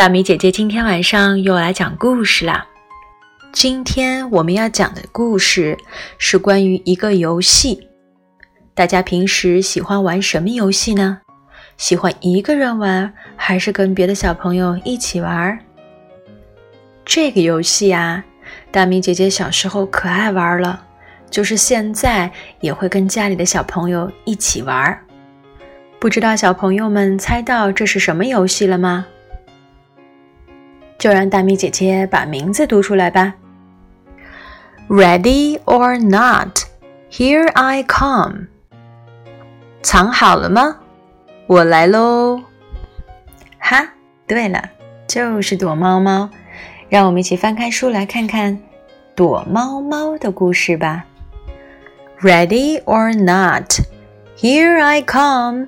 [0.00, 2.66] 大米姐姐今天晚上又来讲故事啦。
[3.52, 5.76] 今天我们要讲的故事
[6.16, 7.86] 是关于一个游戏。
[8.72, 11.18] 大家平时喜欢玩什么游戏呢？
[11.76, 15.58] 喜欢一个人玩，还是跟别的小朋友一起玩？
[17.04, 18.24] 这个游戏啊，
[18.70, 20.82] 大米姐姐小时候可爱玩了，
[21.28, 24.98] 就是现在也会跟家里的小朋友一起玩。
[25.98, 29.04] 不知道小朋友们猜到这是什么游戏了吗？
[30.99, 33.35] 就让大米姐姐把名字读出来吧。
[34.87, 36.59] Ready or not,
[37.11, 38.47] here I come。
[39.81, 40.77] 藏好了吗？
[41.47, 42.41] 我来喽！
[43.59, 43.93] 哈，
[44.25, 44.69] 对了，
[45.07, 46.29] 就是躲猫猫。
[46.89, 48.59] 让我们一起翻开书来看看
[49.15, 51.05] 躲猫猫的故事吧。
[52.21, 53.79] Ready or not,
[54.37, 55.67] here I come.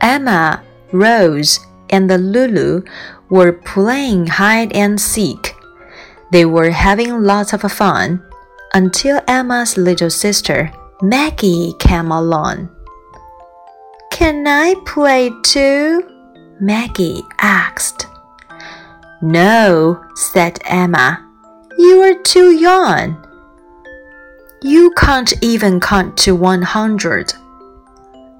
[0.00, 0.58] Emma,
[0.92, 2.84] Rose, and Lulu
[3.29, 5.55] were playing hide and seek.
[6.31, 8.23] They were having lots of fun
[8.73, 12.69] until Emma's little sister, Maggie, came along.
[14.11, 16.03] Can I play too?
[16.59, 18.07] Maggie asked.
[19.21, 21.23] No, said Emma.
[21.77, 23.23] You are too young.
[24.61, 27.33] You can't even count to 100.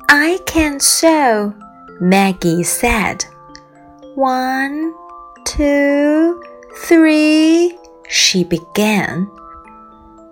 [0.09, 1.53] I can so,
[1.99, 3.25] Maggie said.
[4.17, 4.95] One,
[5.45, 6.41] two,
[6.77, 7.77] three,
[8.09, 9.29] she began.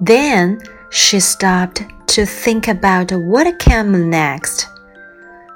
[0.01, 4.67] Then she stopped to think about what came next.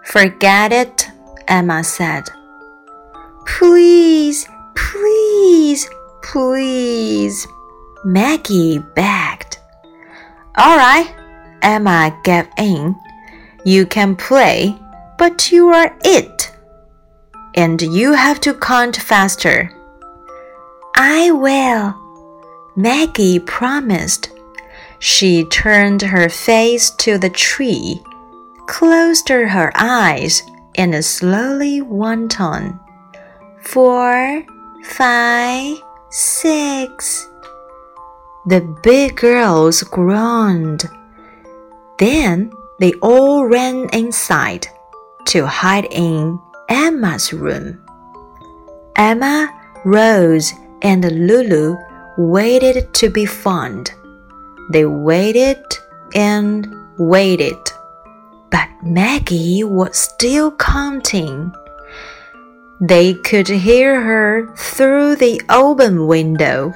[0.05, 1.07] Forget it,
[1.47, 2.29] Emma said.
[3.47, 5.89] Please, please,
[6.21, 7.47] please,
[8.05, 9.57] Maggie begged.
[10.55, 11.11] All right,
[11.63, 12.95] Emma gave in.
[13.65, 14.77] You can play,
[15.17, 16.51] but you are it
[17.59, 19.69] and you have to count faster.
[20.95, 21.93] I will,
[22.77, 24.31] Maggie promised.
[24.99, 28.01] She turned her face to the tree,
[28.65, 30.41] closed her eyes,
[30.75, 32.79] and slowly went on.
[33.61, 34.45] Four,
[34.85, 37.27] five, six.
[38.45, 40.89] The big girls groaned.
[41.97, 44.67] Then they all ran inside
[45.25, 46.39] to hide in
[46.69, 47.83] Emma's room.
[48.95, 49.49] Emma,
[49.85, 50.53] Rose,
[50.83, 51.75] and Lulu
[52.17, 53.91] waited to be found.
[54.71, 55.63] They waited
[56.13, 57.57] and waited,
[58.51, 61.51] but Maggie was still counting.
[62.79, 66.75] They could hear her through the open window.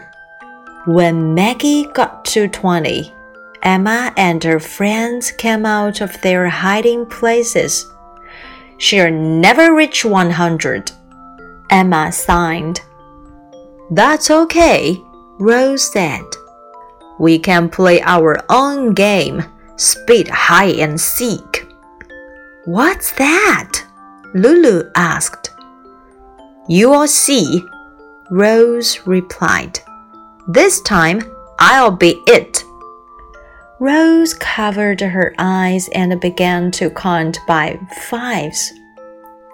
[0.85, 3.13] When Maggie got to 20,
[3.61, 7.92] Emma and her friends came out of their hiding places
[8.83, 10.91] She'll never reach 100.
[11.69, 12.81] Emma signed.
[13.89, 15.01] That's okay,
[15.39, 16.25] Rose said.
[17.17, 19.41] We can play our own game,
[19.77, 21.65] speed hide and seek.
[22.65, 23.85] What's that?
[24.33, 25.51] Lulu asked.
[26.67, 27.63] You'll see,
[28.31, 29.79] Rose replied.
[30.49, 31.21] This time
[31.57, 32.65] I'll be it.
[33.83, 37.77] Rose covered her eyes and began to count by
[38.07, 38.71] fives.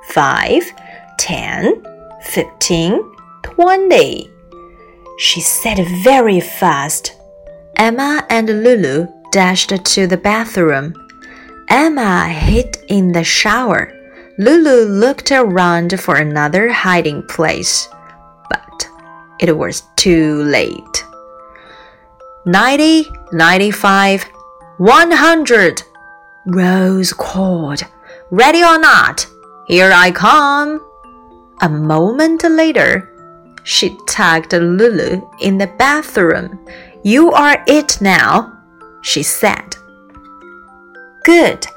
[0.09, 0.71] Five,
[1.17, 1.83] ten,
[2.21, 3.01] fifteen,
[3.41, 4.29] twenty.
[5.17, 7.15] She said very fast.
[7.75, 10.93] Emma and Lulu dashed to the bathroom.
[11.67, 13.91] Emma hid in the shower.
[14.37, 17.89] Lulu looked around for another hiding place,
[18.51, 18.87] but
[19.39, 21.03] it was too late.
[22.45, 24.23] 90, 95,
[24.77, 25.83] 100.
[26.47, 27.81] Rose called.
[28.31, 29.27] Ready or not,
[29.67, 30.85] here I come.
[31.61, 33.11] A moment later,
[33.63, 36.65] she tagged Lulu in the bathroom.
[37.03, 38.57] You are it now,
[39.01, 39.75] she said.
[41.23, 41.67] Good,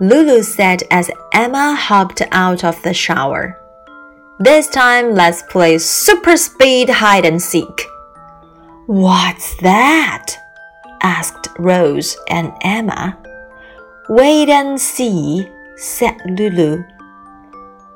[0.00, 3.58] Lulu said as Emma hopped out of the shower.
[4.38, 7.86] This time, let's play super speed hide and seek.
[8.86, 10.41] What's that?
[11.02, 13.18] Asked Rose and Emma.
[14.08, 16.84] Wait and see, said Lulu.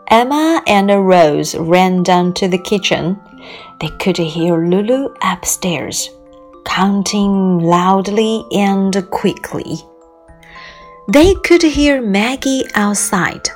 [0.08, 3.18] Emma and Rose ran down to the kitchen.
[3.80, 6.10] They could hear Lulu upstairs,
[6.64, 9.76] counting loudly and quickly.
[11.12, 13.48] They could hear Maggie outside,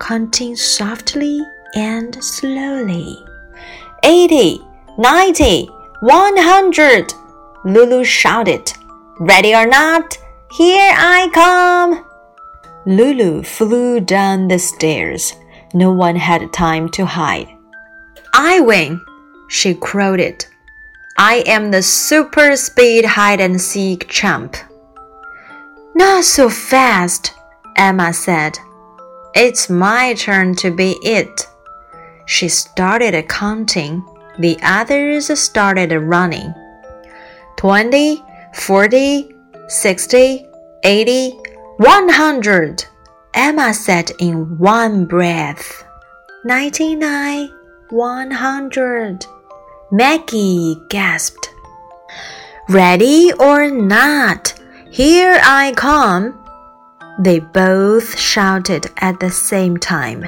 [0.00, 1.40] counting softly
[1.74, 3.24] and slowly.
[4.02, 4.60] Eighty,
[4.96, 5.66] ninety,
[6.00, 7.12] one hundred!
[7.64, 8.72] Lulu shouted.
[9.20, 10.16] Ready or not,
[10.52, 12.04] here I come!
[12.86, 15.34] Lulu flew down the stairs.
[15.74, 17.48] No one had time to hide.
[18.32, 19.00] I win,
[19.48, 20.44] she crowed.
[21.18, 24.56] I am the super speed hide and seek champ.
[25.96, 27.34] Not so fast,
[27.76, 28.56] Emma said.
[29.34, 31.44] It's my turn to be it.
[32.26, 34.04] She started counting.
[34.38, 36.54] The others started running.
[37.56, 38.22] Twenty,
[38.54, 39.34] forty,
[39.68, 40.46] sixty,
[40.84, 41.30] eighty,
[41.76, 42.84] one hundred.
[43.34, 45.84] Emma said in one breath.
[46.44, 47.50] Ninety nine,
[47.90, 49.26] one hundred.
[49.90, 51.50] Maggie gasped.
[52.68, 54.54] Ready or not,
[54.90, 56.38] here I come.
[57.18, 60.26] They both shouted at the same time.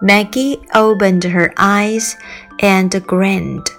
[0.00, 2.16] Maggie opened her eyes
[2.60, 3.70] and grinned.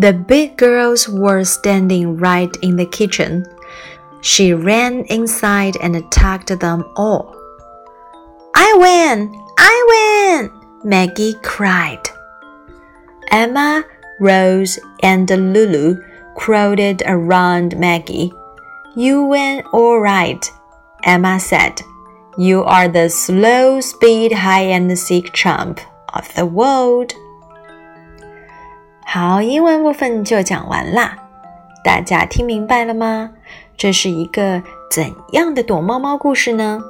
[0.00, 3.44] The big girls were standing right in the kitchen.
[4.22, 7.36] She ran inside and attacked them all.
[8.54, 9.30] I win!
[9.58, 10.50] I win!
[10.82, 12.00] Maggie cried.
[13.30, 13.84] Emma,
[14.20, 16.00] Rose, and Lulu
[16.34, 18.32] crowded around Maggie.
[18.96, 20.50] You win all right,
[21.04, 21.82] Emma said.
[22.38, 25.78] You are the slow speed high and seek champ
[26.14, 27.12] of the world.
[29.12, 31.18] 好，英文部分就讲完啦。
[31.82, 33.30] 大家听明白了吗？
[33.76, 36.80] 这是一个怎样的躲猫猫故事呢？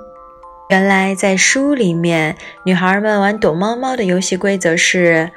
[0.69, 5.31] 原来在书里面，女孩们玩躲猫猫的游戏规则是：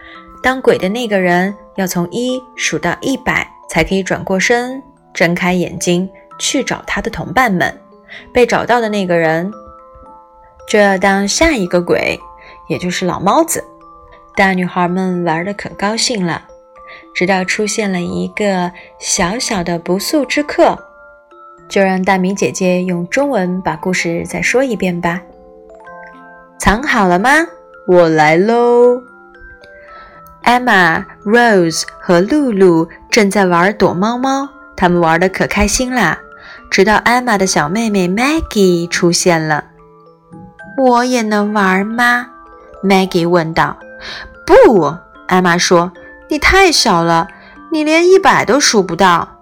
[0.43, 4.83] 当鬼的那个人要从一数到一百才可以转过身，
[5.13, 7.73] 睁开眼睛去找他的同伴们。
[8.33, 9.49] 被找到的那个人
[10.67, 12.19] 就要当下一个鬼，
[12.67, 13.63] 也就是老猫子。
[14.35, 16.43] 大女孩们玩的可高兴了，
[17.13, 20.77] 直到出现了一个小小的不速之客。
[21.69, 25.21] 就让大米姐姐用中文把故事再说一遍吧。
[26.59, 27.29] 藏好了吗？
[27.87, 29.01] 我来喽。
[30.43, 36.19] Emma、Rose 和露露正在玩躲猫猫，他们玩的可开心啦。
[36.69, 39.63] 直到 Emma 的小妹妹 Maggie 出现了。
[40.77, 42.27] 我也能玩吗
[42.83, 43.77] ？Maggie 问道。
[44.45, 44.93] 不，
[45.27, 45.91] 艾玛说，
[46.33, 47.27] 你太小了，
[47.71, 49.37] 你连一百都数不到。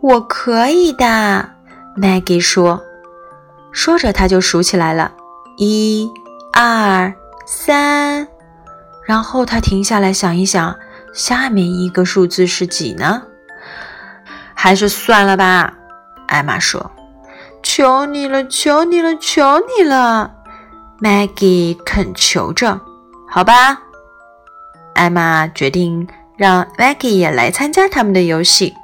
[0.00, 1.50] 我可以的
[1.98, 2.82] ，Maggie 说。
[3.72, 5.12] 说着，他就数起来了，
[5.58, 6.10] 一、
[6.54, 7.12] 二、
[7.44, 8.26] 三。
[9.04, 10.74] 然后他停下来想一想，
[11.12, 13.24] 下面一个数字是几呢？
[14.54, 15.74] 还是算了吧。
[16.26, 16.90] 艾玛说
[17.62, 20.32] ：“求你了，求你了，求你了
[21.02, 22.80] ！”Maggie 恳求着。
[23.28, 23.82] 好吧，
[24.94, 26.06] 艾玛决定
[26.36, 28.74] 让 Maggie 也来参加他们的游戏。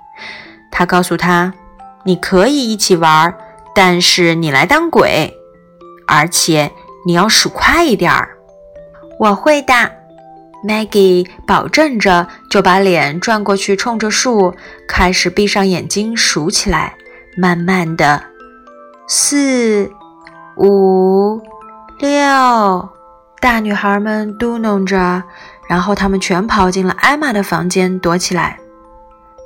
[0.70, 1.52] 他告诉他
[2.04, 3.34] ：“你可以一起玩，
[3.74, 5.34] 但是你来当鬼，
[6.06, 6.70] 而且
[7.06, 8.28] 你要数快一点儿。”
[9.18, 9.74] 我会的
[10.64, 14.54] ，Maggie 保证着，就把脸转过去，冲着树，
[14.86, 16.94] 开始闭上眼睛数起来。
[17.36, 18.20] 慢慢的，
[19.06, 19.90] 四、
[20.56, 21.40] 五、
[22.00, 22.88] 六，
[23.40, 25.22] 大女孩们嘟哝着，
[25.68, 28.58] 然后他们全跑进了艾玛的房间躲起来。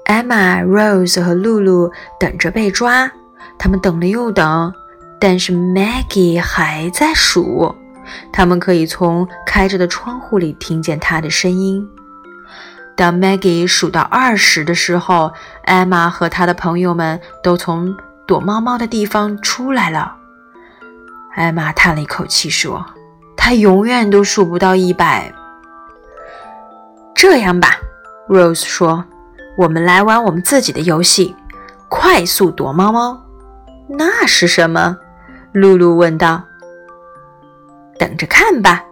[0.06, 3.10] 艾玛、Rose 和露露等着被抓，
[3.58, 4.72] 他们等了又等，
[5.20, 7.74] 但是 Maggie 还在数，
[8.32, 11.88] 他们可以从开着的窗户里听见她的声音。
[12.96, 15.32] 当 Maggie 数到二十的时候，
[15.64, 20.16] 艾玛和她的朋友们都从躲猫猫的地方出来了。
[21.34, 22.84] 艾玛叹了一口气说
[23.36, 25.32] ：“她永远都数不到一百。”
[27.22, 27.78] 这样吧
[28.28, 29.04] ，Rose 说
[29.56, 31.36] ：“我们来玩我们自己的游戏——
[31.88, 33.24] 快速躲猫猫。”
[33.88, 34.98] 那是什么？
[35.52, 36.42] 露露问道。
[37.96, 38.84] “等着看吧。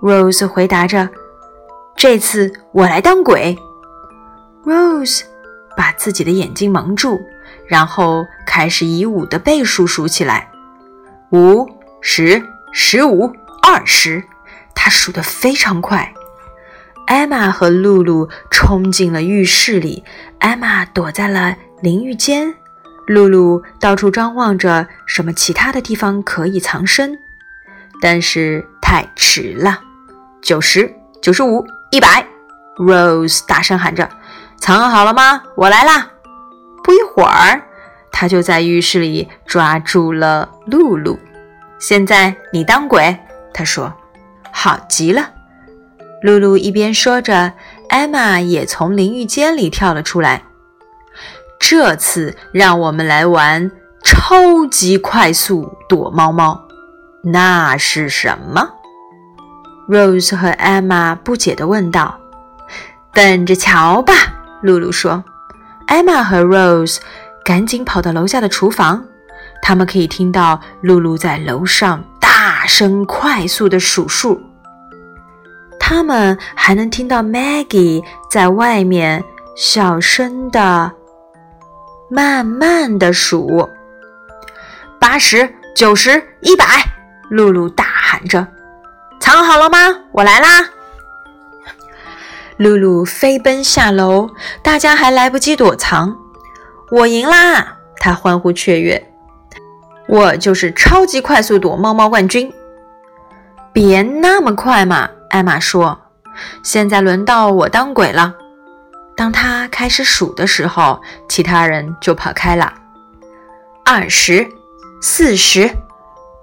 [0.00, 1.08] ”Rose 回答着。
[1.96, 3.58] 这次我来当鬼。
[4.64, 5.24] Rose
[5.76, 7.20] 把自己的眼睛蒙住，
[7.66, 10.48] 然后开始以五的倍数数起来：
[11.32, 11.68] 五、
[12.00, 12.40] 十、
[12.70, 13.32] 十五、
[13.64, 14.22] 二十。
[14.76, 16.14] 他数得非常快。
[17.06, 20.04] 艾玛和露露冲进了浴室里，
[20.38, 22.54] 艾玛躲在了淋浴间，
[23.06, 27.18] 露露到处张望着什么其他的地方可以藏身，
[28.00, 29.80] 但是太迟了。
[30.42, 30.92] 九十
[31.22, 31.64] 九十五。
[31.90, 32.26] 一百
[32.76, 34.08] ，Rose 大声喊着
[34.58, 35.40] ：“藏好了吗？
[35.56, 36.10] 我来啦！”
[36.82, 37.62] 不一会儿，
[38.10, 41.16] 他就在浴室里抓住了露露。
[41.78, 43.16] 现在你当鬼，
[43.52, 43.94] 他说
[44.50, 45.30] ：“好极了。”
[46.24, 47.52] 露露一边说着，
[47.90, 50.44] 艾玛也从淋浴间里跳了出来。
[51.60, 53.70] 这次让我们来玩
[54.02, 56.66] 超级快速躲猫猫。
[57.24, 58.70] 那是什么
[59.86, 62.18] ？Rose 和 Emma 不解地问道。
[63.12, 64.14] “等着瞧吧。”
[64.64, 65.22] 露露说。
[65.88, 67.00] Emma 和 Rose
[67.44, 69.04] 赶紧跑到楼下的厨房，
[69.60, 74.40] 他们可以听到露露在楼上大声、快速地数数。
[75.86, 79.22] 他们还能听到 Maggie 在外面
[79.54, 80.90] 小声的、
[82.08, 83.68] 慢慢的数：
[84.98, 86.64] 八十九十一百。
[87.28, 88.46] 露露大喊着
[89.20, 89.94] ：“藏好了吗？
[90.12, 90.70] 我来啦！”
[92.56, 94.30] 露露飞奔下楼，
[94.62, 96.16] 大家还来不及躲藏。
[96.90, 97.76] 我赢啦！
[97.98, 99.12] 她欢呼雀跃
[100.08, 102.50] ：“我就是超级快速躲猫猫冠军！”
[103.74, 105.10] 别那么快嘛！
[105.34, 105.98] 艾玛说
[106.62, 108.36] ：“现在轮到我当鬼了。”
[109.18, 112.72] 当他开始数的时候，其他人就跑开了。
[113.84, 114.48] 二十
[115.02, 115.68] 四十、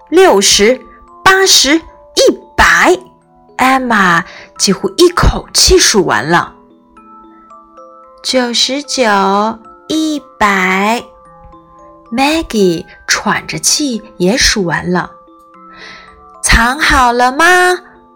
[0.10, 0.82] 六十、
[1.24, 1.82] 八十、一
[2.58, 3.00] 百，
[3.56, 4.26] 艾玛
[4.58, 6.54] 几乎一口气数完了。
[8.22, 9.04] 九十九、
[9.88, 11.02] 一百
[12.12, 15.12] ，Maggie 喘着气也数完了。
[16.44, 17.46] 藏好了吗？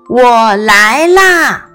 [0.08, 1.66] 我来啦！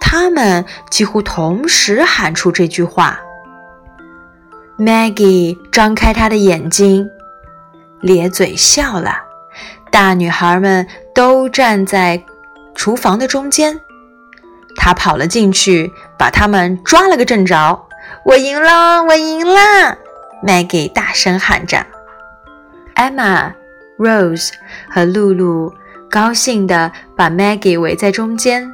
[0.00, 3.20] 他们几乎同时喊出这句话。
[4.78, 7.10] Maggie 张开她的眼睛，
[8.00, 9.18] 咧嘴笑了。
[9.90, 12.24] 大女孩们都站在
[12.74, 13.78] 厨房的中间。
[14.74, 17.86] 她跑了进去，把他们抓了个正着。
[18.24, 19.02] 我赢了！
[19.02, 19.98] 我赢了
[20.42, 21.84] ！Maggie 大声喊着。
[22.94, 23.52] Emma、
[23.98, 24.52] Rose
[24.88, 25.74] 和露露。
[26.10, 28.72] 高兴地把 Maggie 围在中间。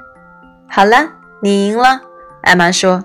[0.68, 1.10] 好了，
[1.42, 2.00] 你赢了，
[2.42, 3.04] 艾玛说：“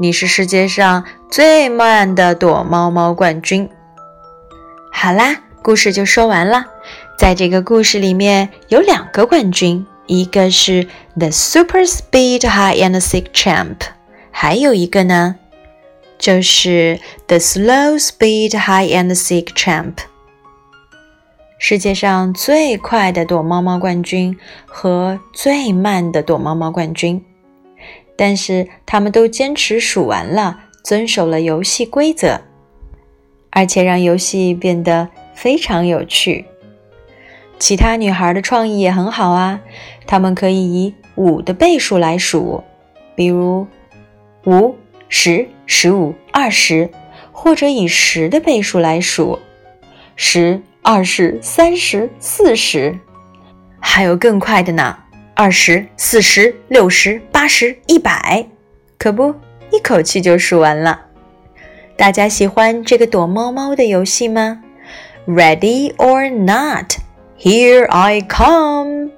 [0.00, 3.68] 你是世界上最慢的躲猫猫冠军。”
[4.92, 6.64] 好啦，故事就说完了。
[7.18, 10.86] 在这个故事里面有两个冠军，一个是
[11.18, 13.76] The Super Speed High and Seek Champ，
[14.30, 15.36] 还有一个呢，
[16.18, 19.94] 就是 The Slow Speed High and Seek Champ。
[21.58, 27.24] 世界上最快的躲猫猫冠军和最慢的躲猫猫冠军，
[28.14, 32.42] 但是他们都坚持数完了，遵守了游戏规则，
[33.48, 36.44] 而且让游戏变得非常有趣。
[37.58, 39.60] 其他女孩的创意也很好啊，
[40.06, 42.62] 她们可以以五的倍数来数，
[43.14, 43.66] 比如
[44.44, 44.76] 五、
[45.08, 46.90] 十、十五、二十，
[47.32, 49.38] 或者以十的倍数来数，
[50.16, 50.60] 十。
[50.88, 52.96] 二十三十四十，
[53.80, 54.96] 还有更快的呢！
[55.34, 58.46] 二十四十六十八十一百，
[58.96, 59.34] 可不，
[59.72, 61.06] 一口气就数完了。
[61.96, 64.62] 大家喜欢这个躲猫猫的游戏吗
[65.26, 66.92] ？Ready or not,
[67.36, 69.10] here I come！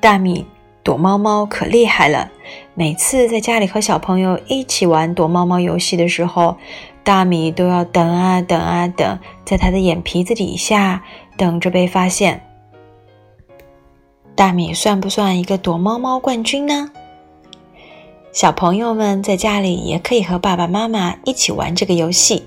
[0.00, 0.46] 大米
[0.82, 2.32] 躲猫猫可厉害了，
[2.74, 6.56] 每次在家里和小朋友一起玩躲猫猫游戏的时候。
[7.08, 11.02] 大米都要等啊等啊等，在他的眼皮子底下
[11.38, 12.44] 等着被发现。
[14.34, 16.90] 大米算不算一个躲猫猫冠军呢？
[18.30, 22.44] 小朋友们在家里也可以和爸爸妈妈一起玩这个游戏。